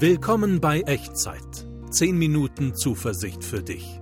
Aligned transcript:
Willkommen 0.00 0.60
bei 0.60 0.82
Echtzeit. 0.82 1.66
10 1.90 2.16
Minuten 2.16 2.72
Zuversicht 2.76 3.42
für 3.42 3.64
dich. 3.64 4.00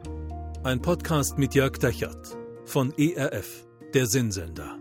Ein 0.62 0.83
Podcast 0.83 1.38
mit 1.38 1.54
Jörg 1.54 1.79
Dechert 1.79 2.37
von 2.67 2.92
ERF, 2.99 3.67
der 3.95 4.04
Sinnsender. 4.04 4.77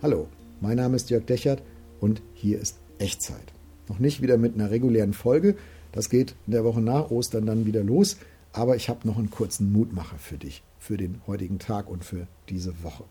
Hallo, 0.00 0.28
mein 0.62 0.78
Name 0.78 0.96
ist 0.96 1.10
Jörg 1.10 1.26
Dechert 1.26 1.62
und 2.00 2.22
hier 2.32 2.58
ist 2.58 2.78
Echtzeit. 2.96 3.52
Noch 3.90 3.98
nicht 3.98 4.22
wieder 4.22 4.38
mit 4.38 4.54
einer 4.54 4.70
regulären 4.70 5.12
Folge, 5.12 5.56
das 5.92 6.08
geht 6.08 6.34
in 6.46 6.52
der 6.54 6.64
Woche 6.64 6.80
nach 6.80 7.10
Ostern 7.10 7.44
dann 7.44 7.66
wieder 7.66 7.84
los, 7.84 8.16
aber 8.54 8.76
ich 8.76 8.88
habe 8.88 9.06
noch 9.06 9.18
einen 9.18 9.30
kurzen 9.30 9.74
Mutmacher 9.74 10.16
für 10.16 10.38
dich, 10.38 10.62
für 10.78 10.96
den 10.96 11.20
heutigen 11.26 11.58
Tag 11.58 11.86
und 11.86 12.02
für 12.02 12.26
diese 12.48 12.82
Woche. 12.82 13.04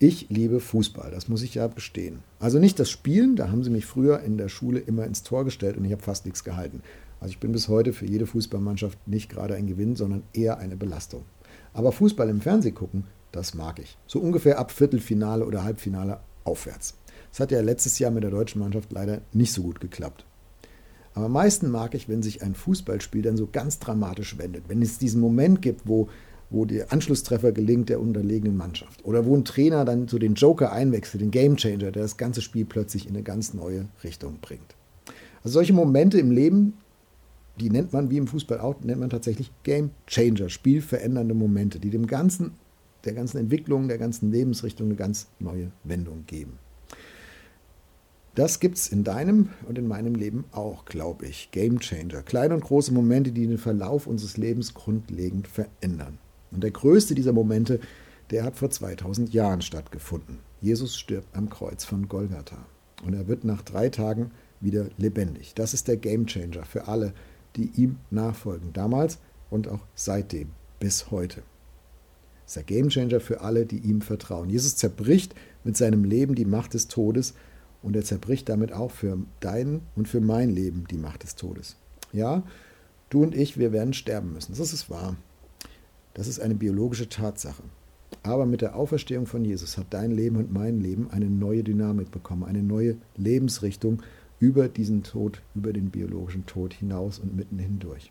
Ich 0.00 0.28
liebe 0.28 0.60
Fußball, 0.60 1.10
das 1.10 1.26
muss 1.26 1.42
ich 1.42 1.56
ja 1.56 1.66
bestehen. 1.66 2.20
Also 2.38 2.60
nicht 2.60 2.78
das 2.78 2.88
Spielen, 2.88 3.34
da 3.34 3.50
haben 3.50 3.64
sie 3.64 3.70
mich 3.70 3.84
früher 3.84 4.20
in 4.20 4.38
der 4.38 4.48
Schule 4.48 4.78
immer 4.78 5.04
ins 5.04 5.24
Tor 5.24 5.44
gestellt 5.44 5.76
und 5.76 5.84
ich 5.84 5.90
habe 5.90 6.02
fast 6.02 6.24
nichts 6.24 6.44
gehalten. 6.44 6.82
Also 7.18 7.32
ich 7.32 7.40
bin 7.40 7.50
bis 7.50 7.66
heute 7.66 7.92
für 7.92 8.06
jede 8.06 8.26
Fußballmannschaft 8.26 8.96
nicht 9.08 9.28
gerade 9.28 9.56
ein 9.56 9.66
Gewinn, 9.66 9.96
sondern 9.96 10.22
eher 10.32 10.58
eine 10.58 10.76
Belastung. 10.76 11.24
Aber 11.72 11.90
Fußball 11.90 12.28
im 12.28 12.40
Fernsehen 12.40 12.76
gucken, 12.76 13.04
das 13.32 13.54
mag 13.54 13.80
ich. 13.80 13.98
So 14.06 14.20
ungefähr 14.20 14.60
ab 14.60 14.70
Viertelfinale 14.70 15.44
oder 15.44 15.64
Halbfinale 15.64 16.20
aufwärts. 16.44 16.94
Das 17.30 17.40
hat 17.40 17.50
ja 17.50 17.60
letztes 17.60 17.98
Jahr 17.98 18.12
mit 18.12 18.22
der 18.22 18.30
deutschen 18.30 18.60
Mannschaft 18.60 18.92
leider 18.92 19.22
nicht 19.32 19.52
so 19.52 19.62
gut 19.62 19.80
geklappt. 19.80 20.24
Aber 21.14 21.26
am 21.26 21.32
meisten 21.32 21.72
mag 21.72 21.94
ich, 21.94 22.08
wenn 22.08 22.22
sich 22.22 22.44
ein 22.44 22.54
Fußballspiel 22.54 23.22
dann 23.22 23.36
so 23.36 23.48
ganz 23.50 23.80
dramatisch 23.80 24.38
wendet. 24.38 24.68
Wenn 24.68 24.80
es 24.80 24.98
diesen 24.98 25.20
Moment 25.20 25.60
gibt, 25.60 25.88
wo 25.88 26.08
wo 26.50 26.64
der 26.64 26.92
Anschlusstreffer 26.92 27.52
gelingt 27.52 27.88
der 27.88 28.00
unterlegenen 28.00 28.56
Mannschaft. 28.56 29.04
Oder 29.04 29.26
wo 29.26 29.36
ein 29.36 29.44
Trainer 29.44 29.84
dann 29.84 30.08
so 30.08 30.18
den 30.18 30.34
Joker 30.34 30.72
einwechselt, 30.72 31.22
den 31.22 31.30
Gamechanger, 31.30 31.90
der 31.90 32.02
das 32.02 32.16
ganze 32.16 32.40
Spiel 32.40 32.64
plötzlich 32.64 33.06
in 33.06 33.14
eine 33.14 33.22
ganz 33.22 33.54
neue 33.54 33.86
Richtung 34.02 34.38
bringt. 34.40 34.74
Also 35.44 35.54
solche 35.54 35.72
Momente 35.72 36.18
im 36.18 36.30
Leben, 36.30 36.74
die 37.60 37.70
nennt 37.70 37.92
man 37.92 38.10
wie 38.10 38.16
im 38.16 38.26
Fußball 38.26 38.60
auch, 38.60 38.80
nennt 38.82 39.00
man 39.00 39.10
tatsächlich 39.10 39.50
Game 39.62 39.90
Changer, 40.06 40.48
spielverändernde 40.48 41.34
Momente, 41.34 41.78
die 41.78 41.90
dem 41.90 42.06
ganzen, 42.06 42.52
der 43.04 43.12
ganzen 43.12 43.38
Entwicklung, 43.38 43.88
der 43.88 43.98
ganzen 43.98 44.30
Lebensrichtung 44.32 44.86
eine 44.86 44.96
ganz 44.96 45.28
neue 45.38 45.70
Wendung 45.84 46.24
geben. 46.26 46.58
Das 48.34 48.60
gibt 48.60 48.76
es 48.76 48.86
in 48.88 49.02
deinem 49.02 49.48
und 49.66 49.78
in 49.78 49.88
meinem 49.88 50.14
Leben 50.14 50.44
auch, 50.52 50.84
glaube 50.84 51.26
ich. 51.26 51.50
Game 51.50 51.80
Changer. 51.80 52.22
Kleine 52.22 52.54
und 52.54 52.62
große 52.62 52.92
Momente, 52.92 53.32
die 53.32 53.48
den 53.48 53.58
Verlauf 53.58 54.06
unseres 54.06 54.36
Lebens 54.36 54.74
grundlegend 54.74 55.48
verändern. 55.48 56.18
Und 56.50 56.62
der 56.62 56.70
größte 56.70 57.14
dieser 57.14 57.32
Momente, 57.32 57.80
der 58.30 58.44
hat 58.44 58.56
vor 58.56 58.70
2000 58.70 59.32
Jahren 59.32 59.62
stattgefunden. 59.62 60.38
Jesus 60.60 60.98
stirbt 60.98 61.34
am 61.36 61.48
Kreuz 61.50 61.84
von 61.84 62.08
Golgatha. 62.08 62.66
Und 63.04 63.14
er 63.14 63.28
wird 63.28 63.44
nach 63.44 63.62
drei 63.62 63.88
Tagen 63.88 64.30
wieder 64.60 64.88
lebendig. 64.96 65.54
Das 65.54 65.74
ist 65.74 65.88
der 65.88 65.96
Gamechanger 65.96 66.64
für 66.64 66.88
alle, 66.88 67.12
die 67.56 67.70
ihm 67.76 67.98
nachfolgen. 68.10 68.72
Damals 68.72 69.18
und 69.50 69.68
auch 69.68 69.80
seitdem, 69.94 70.50
bis 70.80 71.10
heute. 71.10 71.42
Das 72.44 72.56
ist 72.56 72.56
der 72.56 72.62
Gamechanger 72.64 73.20
für 73.20 73.40
alle, 73.40 73.66
die 73.66 73.78
ihm 73.78 74.00
vertrauen. 74.00 74.50
Jesus 74.50 74.76
zerbricht 74.76 75.34
mit 75.64 75.76
seinem 75.76 76.04
Leben 76.04 76.34
die 76.34 76.44
Macht 76.44 76.74
des 76.74 76.88
Todes 76.88 77.34
und 77.82 77.94
er 77.94 78.04
zerbricht 78.04 78.48
damit 78.48 78.72
auch 78.72 78.90
für 78.90 79.18
dein 79.40 79.82
und 79.94 80.08
für 80.08 80.20
mein 80.20 80.50
Leben 80.50 80.86
die 80.90 80.98
Macht 80.98 81.22
des 81.22 81.36
Todes. 81.36 81.76
Ja, 82.12 82.42
du 83.10 83.22
und 83.22 83.34
ich, 83.34 83.58
wir 83.58 83.72
werden 83.72 83.92
sterben 83.92 84.32
müssen. 84.32 84.54
Das 84.56 84.72
ist 84.72 84.90
wahr. 84.90 85.16
Das 86.18 86.26
ist 86.26 86.40
eine 86.40 86.56
biologische 86.56 87.08
Tatsache. 87.08 87.62
Aber 88.24 88.44
mit 88.44 88.60
der 88.60 88.74
Auferstehung 88.74 89.26
von 89.26 89.44
Jesus 89.44 89.78
hat 89.78 89.86
dein 89.90 90.10
Leben 90.10 90.34
und 90.34 90.52
mein 90.52 90.80
Leben 90.80 91.08
eine 91.12 91.26
neue 91.26 91.62
Dynamik 91.62 92.10
bekommen, 92.10 92.42
eine 92.42 92.64
neue 92.64 92.96
Lebensrichtung 93.16 94.02
über 94.40 94.66
diesen 94.66 95.04
Tod, 95.04 95.40
über 95.54 95.72
den 95.72 95.90
biologischen 95.90 96.44
Tod 96.44 96.74
hinaus 96.74 97.20
und 97.20 97.36
mitten 97.36 97.60
hindurch. 97.60 98.10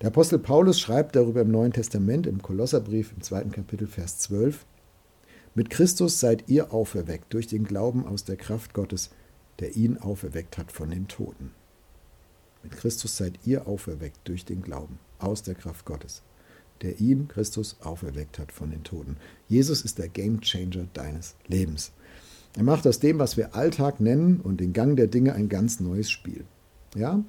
Der 0.00 0.08
Apostel 0.08 0.38
Paulus 0.38 0.80
schreibt 0.80 1.14
darüber 1.14 1.42
im 1.42 1.50
Neuen 1.50 1.74
Testament, 1.74 2.26
im 2.26 2.40
Kolosserbrief 2.40 3.12
im 3.14 3.20
zweiten 3.20 3.52
Kapitel, 3.52 3.86
Vers 3.86 4.16
12. 4.20 4.64
Mit 5.54 5.68
Christus 5.68 6.18
seid 6.18 6.44
ihr 6.48 6.72
auferweckt 6.72 7.34
durch 7.34 7.48
den 7.48 7.64
Glauben 7.64 8.06
aus 8.06 8.24
der 8.24 8.36
Kraft 8.36 8.72
Gottes, 8.72 9.10
der 9.60 9.76
ihn 9.76 9.98
auferweckt 9.98 10.56
hat 10.56 10.72
von 10.72 10.88
den 10.88 11.06
Toten. 11.06 11.50
Mit 12.62 12.72
Christus 12.72 13.18
seid 13.18 13.40
ihr 13.44 13.66
auferweckt 13.66 14.26
durch 14.26 14.46
den 14.46 14.62
Glauben 14.62 14.98
aus 15.18 15.42
der 15.42 15.54
Kraft 15.54 15.84
Gottes 15.84 16.22
der 16.82 17.00
ihn, 17.00 17.28
Christus, 17.28 17.76
auferweckt 17.80 18.38
hat 18.38 18.52
von 18.52 18.70
den 18.70 18.84
Toten. 18.84 19.16
Jesus 19.48 19.82
ist 19.82 19.98
der 19.98 20.08
Gamechanger 20.08 20.86
deines 20.92 21.34
Lebens. 21.46 21.92
Er 22.56 22.62
macht 22.62 22.86
aus 22.86 23.00
dem, 23.00 23.18
was 23.18 23.36
wir 23.36 23.54
Alltag 23.54 24.00
nennen 24.00 24.40
und 24.40 24.60
den 24.60 24.72
Gang 24.72 24.96
der 24.96 25.08
Dinge 25.08 25.34
ein 25.34 25.48
ganz 25.48 25.80
neues 25.80 26.10
Spiel. 26.10 26.44
Ja, 26.94 27.22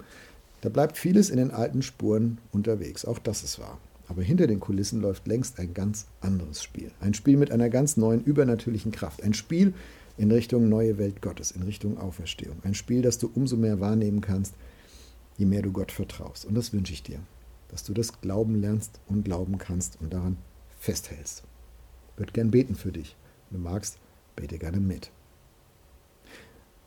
da 0.61 0.69
bleibt 0.69 0.97
vieles 0.97 1.29
in 1.29 1.37
den 1.37 1.51
alten 1.51 1.81
Spuren 1.81 2.37
unterwegs, 2.51 3.05
auch 3.05 3.19
das 3.19 3.43
ist 3.43 3.59
wahr. 3.59 3.77
Aber 4.07 4.23
hinter 4.23 4.47
den 4.47 4.61
Kulissen 4.61 5.01
läuft 5.01 5.27
längst 5.27 5.59
ein 5.59 5.73
ganz 5.73 6.05
anderes 6.21 6.63
Spiel. 6.63 6.91
Ein 7.01 7.13
Spiel 7.13 7.35
mit 7.35 7.51
einer 7.51 7.69
ganz 7.69 7.97
neuen 7.97 8.23
übernatürlichen 8.23 8.93
Kraft. 8.93 9.21
Ein 9.21 9.33
Spiel 9.33 9.73
in 10.17 10.31
Richtung 10.31 10.69
neue 10.69 10.97
Welt 10.97 11.21
Gottes, 11.21 11.51
in 11.51 11.61
Richtung 11.63 11.97
Auferstehung. 11.97 12.57
Ein 12.63 12.73
Spiel, 12.73 13.01
das 13.01 13.17
du 13.17 13.29
umso 13.33 13.57
mehr 13.57 13.81
wahrnehmen 13.81 14.21
kannst, 14.21 14.53
je 15.37 15.45
mehr 15.45 15.61
du 15.61 15.73
Gott 15.73 15.91
vertraust. 15.91 16.45
Und 16.45 16.55
das 16.55 16.71
wünsche 16.71 16.93
ich 16.93 17.03
dir 17.03 17.19
dass 17.69 17.83
du 17.83 17.93
das 17.93 18.21
Glauben 18.21 18.55
lernst 18.61 18.99
und 19.07 19.23
glauben 19.23 19.57
kannst 19.57 19.99
und 20.01 20.13
daran 20.13 20.37
festhältst. 20.79 21.43
Ich 22.13 22.19
würde 22.19 22.33
gern 22.33 22.51
beten 22.51 22.75
für 22.75 22.91
dich. 22.91 23.15
Wenn 23.49 23.61
du 23.61 23.69
magst, 23.69 23.99
bete 24.35 24.57
gerne 24.57 24.79
mit. 24.79 25.11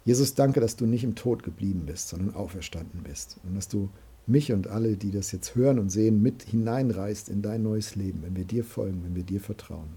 Jesus, 0.05 0.35
danke, 0.35 0.61
dass 0.61 0.77
du 0.77 0.87
nicht 0.87 1.05
im 1.05 1.15
Tod 1.15 1.43
geblieben 1.43 1.85
bist, 1.87 2.09
sondern 2.09 2.35
auferstanden 2.35 3.03
bist. 3.03 3.39
Und 3.45 3.55
dass 3.55 3.69
du 3.69 3.91
mich 4.27 4.53
und 4.53 4.69
alle, 4.69 4.97
die 4.97 5.11
das 5.11 5.33
jetzt 5.33 5.55
hören 5.55 5.79
und 5.79 5.91
sehen, 5.91 6.23
mit 6.23 6.43
hineinreißt 6.43 7.29
in 7.29 7.43
dein 7.43 7.63
neues 7.63 7.97
Leben, 7.97 8.23
wenn 8.23 8.37
wir 8.37 8.45
dir 8.45 8.65
folgen, 8.65 9.03
wenn 9.05 9.15
wir 9.15 9.25
dir 9.25 9.41
vertrauen. 9.41 9.91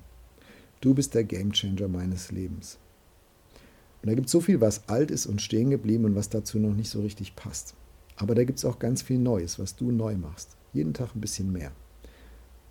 Du 0.81 0.93
bist 0.93 1.13
der 1.13 1.23
Gamechanger 1.23 1.87
meines 1.87 2.31
Lebens. 2.31 2.77
Und 4.01 4.09
da 4.09 4.15
gibt 4.15 4.25
es 4.25 4.33
so 4.33 4.41
viel, 4.41 4.59
was 4.59 4.89
alt 4.89 5.11
ist 5.11 5.27
und 5.27 5.41
stehen 5.41 5.69
geblieben 5.69 6.03
und 6.03 6.15
was 6.15 6.29
dazu 6.29 6.59
noch 6.59 6.75
nicht 6.75 6.89
so 6.89 7.01
richtig 7.01 7.35
passt. 7.37 7.73
Aber 8.17 8.35
da 8.35 8.43
gibt 8.43 8.59
es 8.59 8.65
auch 8.65 8.79
ganz 8.79 9.01
viel 9.01 9.17
Neues, 9.17 9.59
was 9.59 9.77
du 9.77 9.91
neu 9.91 10.15
machst. 10.17 10.57
Jeden 10.73 10.93
Tag 10.93 11.15
ein 11.15 11.21
bisschen 11.21 11.51
mehr. 11.51 11.71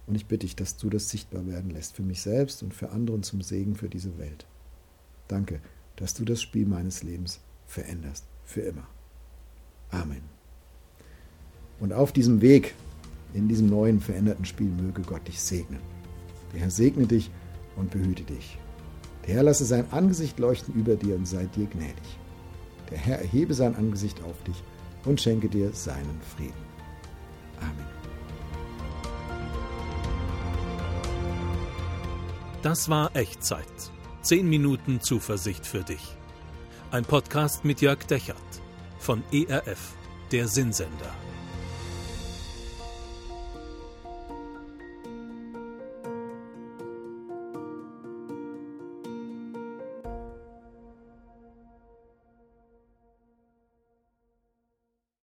Und 0.06 0.16
ich 0.16 0.26
bitte 0.26 0.46
dich, 0.46 0.56
dass 0.56 0.76
du 0.76 0.90
das 0.90 1.08
sichtbar 1.08 1.46
werden 1.46 1.70
lässt, 1.70 1.96
für 1.96 2.02
mich 2.02 2.20
selbst 2.20 2.62
und 2.62 2.74
für 2.74 2.90
andere 2.90 3.14
und 3.14 3.24
zum 3.24 3.40
Segen 3.40 3.76
für 3.76 3.88
diese 3.88 4.18
Welt. 4.18 4.46
Danke, 5.28 5.60
dass 5.96 6.14
du 6.14 6.24
das 6.24 6.42
Spiel 6.42 6.66
meines 6.66 7.02
Lebens 7.02 7.40
veränderst, 7.66 8.26
für 8.44 8.62
immer. 8.62 8.86
Amen. 9.90 10.22
Und 11.78 11.92
auf 11.92 12.12
diesem 12.12 12.40
Weg, 12.40 12.74
in 13.32 13.48
diesem 13.48 13.68
neuen, 13.68 14.00
veränderten 14.00 14.44
Spiel, 14.44 14.68
möge 14.68 15.02
Gott 15.02 15.26
dich 15.28 15.40
segnen. 15.40 15.80
Der 16.52 16.60
Herr 16.60 16.70
segne 16.70 17.06
dich 17.06 17.30
und 17.76 17.90
behüte 17.90 18.24
dich. 18.24 18.58
Der 19.26 19.36
Herr 19.36 19.42
lasse 19.44 19.64
sein 19.64 19.90
Angesicht 19.92 20.38
leuchten 20.38 20.74
über 20.74 20.96
dir 20.96 21.14
und 21.14 21.26
sei 21.26 21.46
dir 21.46 21.66
gnädig. 21.66 22.18
Der 22.90 22.98
Herr 22.98 23.18
erhebe 23.20 23.54
sein 23.54 23.76
Angesicht 23.76 24.22
auf 24.22 24.42
dich 24.44 24.62
und 25.04 25.20
schenke 25.20 25.48
dir 25.48 25.72
seinen 25.72 26.20
Frieden. 26.36 26.71
Amen. 27.62 27.92
Das 32.62 32.88
war 32.88 33.14
Echtzeit. 33.16 33.66
Zehn 34.22 34.48
Minuten 34.48 35.00
Zuversicht 35.00 35.66
für 35.66 35.82
dich. 35.82 36.16
Ein 36.92 37.04
Podcast 37.04 37.64
mit 37.64 37.80
Jörg 37.80 38.04
Dechert 38.06 38.36
von 39.00 39.24
ERF, 39.32 39.94
der 40.30 40.46
Sinnsender. 40.46 41.12